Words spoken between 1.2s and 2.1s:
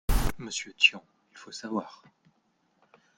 il faut savoir